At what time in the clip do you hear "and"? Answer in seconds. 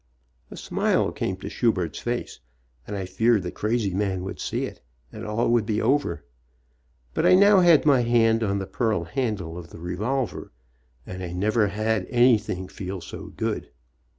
2.87-2.95, 5.11-5.23, 11.05-11.21